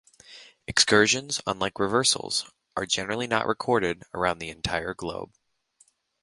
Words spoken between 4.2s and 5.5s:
the entire globe.